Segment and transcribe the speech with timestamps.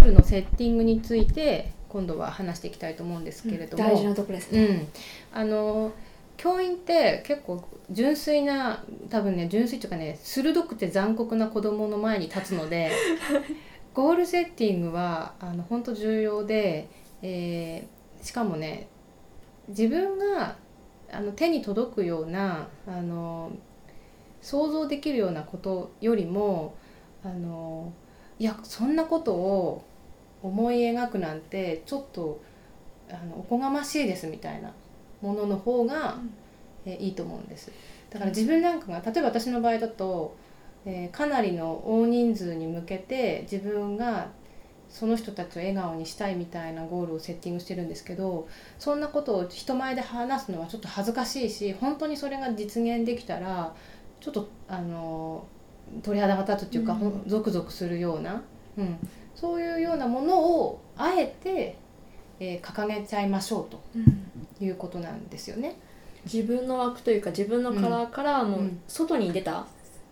[0.00, 4.88] ルのセッティングについて今度は話していきたいと思うんですけれども、大事なところですね、うん、
[5.32, 5.92] あの
[6.36, 12.90] 教員って結構純粋な多分ね純粋というかね鋭くて残酷な子供の前に立つので
[13.94, 16.88] ゴールセッティングはあの本当重要で、
[17.22, 17.94] えー
[18.24, 18.88] しかもね
[19.68, 20.56] 自分が
[21.12, 23.52] あの手に届くようなあの
[24.40, 26.74] 想像できるようなことよりも
[27.22, 27.92] あの
[28.38, 29.84] いやそんなことを
[30.42, 32.40] 思い描くなんてちょっと
[33.10, 34.72] あのおこがましいですみたいな
[35.20, 36.18] ものの方が、
[36.84, 37.72] えいいと思うんです。
[38.10, 40.36] だから自分なんかが例えば私の場合だと、
[40.84, 44.28] えーかなりの大人数に向けて自分が
[44.94, 48.46] その人たちを笑顔にしたいみたいなゴールをセッティングしてるんですけど
[48.78, 53.74] そんなことを人前で話すのはちょっと恥ずかしいし本当にそれが実現できたら
[54.20, 55.46] ちょっとあの
[56.04, 57.22] 鳥肌が立つっていうか、うん。
[57.26, 58.42] ゾクゾクするような、
[58.76, 58.96] うん、
[59.34, 61.76] そういうようなものをあえて、
[62.40, 64.64] えー掲げちゃいましょうとうん。
[64.66, 65.76] いうことなんですよね。
[66.24, 68.80] 自分の枠というか自分のカラーからもううん。
[68.88, 69.66] 外に出た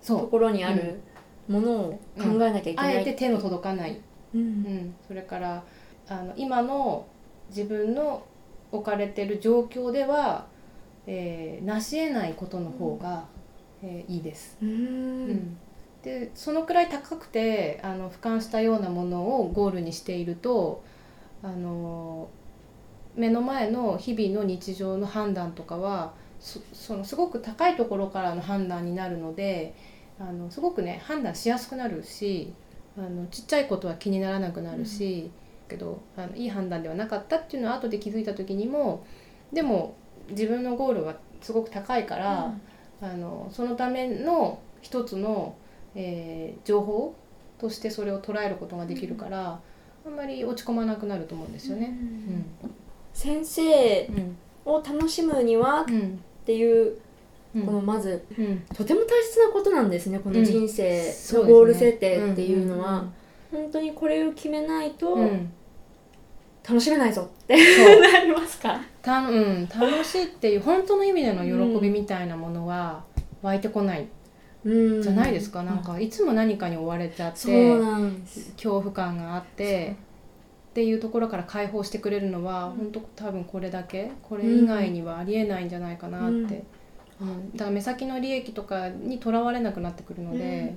[0.07, 1.01] ところにある
[1.49, 3.93] ものを考えなきゃいけあない、えて手の届かない、
[4.35, 4.45] ううん。
[4.63, 5.63] ん、それから
[6.09, 7.07] あの今の
[7.49, 8.23] 自分の
[8.71, 10.47] 置かれてる状況では、
[11.07, 13.25] えー成し得ないことの方が、
[13.83, 14.57] えーいいです。
[14.63, 15.57] ううんん
[16.03, 20.83] でそのくらい高くてあの俯瞰したようなものをゴールにしていると
[21.43, 22.29] あの
[23.15, 29.75] 目の前の日々の日常の判断とかはそそのすごく高いところからの判断になるので
[30.19, 32.53] あのすごくね判断しやすくなるし
[32.97, 35.31] あのちっちゃいことは気にならなくなるし、
[35.67, 39.07] けどあのいい判断ではなかったっていうのは後で気づいた時にも
[39.51, 39.97] でも
[40.29, 42.55] 自分のゴールはすごく高いから。
[43.03, 45.57] あのそのための一つの、
[45.95, 47.15] えー情報
[47.59, 49.61] としてそれを捉えることができるから、
[50.07, 51.97] あんまり落ち込まなくなると思うんですよね。
[53.15, 54.37] 先生うん。
[54.65, 56.97] を楽しむにはっうんていう
[57.55, 57.63] うん。
[57.67, 58.59] このまずうん。
[58.75, 63.05] とても大切なことなんですねこの人生のゴール設定っていうのは。
[63.53, 65.23] 本当にこれを決めないとうん。
[65.23, 65.53] うん
[66.65, 67.57] 楽しめないぞって
[68.01, 68.81] なりますか？
[69.03, 73.03] たうん、楽しいっていう本当の意味での喜びみたいなものは
[73.43, 74.03] 湧いてこない。
[74.03, 74.09] うん
[74.65, 77.79] じゃないですか、なんかいつも何かに追われちゃって
[78.55, 79.97] 恐怖感があって
[80.73, 82.77] っていうところから解放してくれるのは、うん。
[82.77, 86.65] 本当多分これだけこれ以外にはありえないんじゃないかなって、
[87.21, 87.29] うん。
[87.29, 87.53] うん。
[87.53, 90.75] だから目先の利益とかにとらわれなくなってくるので、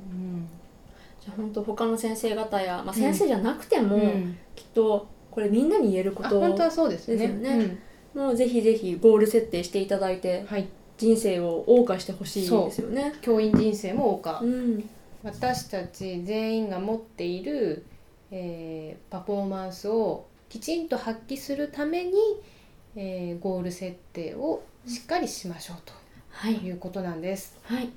[1.22, 4.02] じゃあ本当他の先生方や、まあ、先生じゃなくても、うん。
[4.02, 7.28] うんきっとこれみんなに言えることあ本当はそうですよね。
[7.28, 7.78] ね
[8.14, 10.40] もうぜひぜひゴール設定していただいて。
[10.40, 10.68] うんはい、
[10.98, 13.14] 人生を謳歌してほしいですよね。
[13.22, 14.90] 教員人生も謳歌、うん。
[15.24, 17.86] 私たち全員が持っている、
[18.32, 22.14] えーパフォーマンスをきちんと発揮するために、
[22.96, 25.94] えーゴール設定をしっかりしましょうと
[26.30, 27.58] はい、いうことなんです。
[27.64, 27.90] はい、